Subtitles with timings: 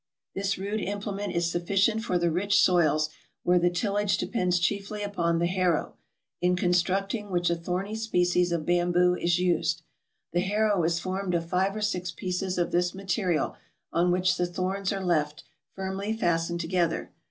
[0.33, 3.11] This rude implement is sufficient for the rich soils,
[3.43, 5.95] where the tillage depends chiefly upon the harrow,
[6.41, 9.83] in constructing which a thorny species of bamboo is used.
[10.33, 13.57] The harrow is formed of five or six pieces of this material,
[13.93, 15.43] on which the thorns are left,
[15.75, 17.11] firmly fastened together.